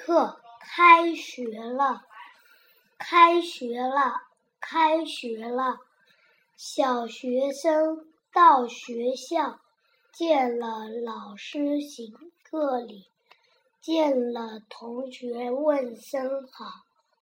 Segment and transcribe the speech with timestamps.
[0.00, 2.06] 课开学了
[2.96, 4.22] 开学了
[4.58, 5.78] 开学了
[6.56, 9.60] 小学生到学校
[10.10, 12.14] 见了老师行
[12.50, 13.08] 个礼
[13.82, 16.86] 见了同学问声好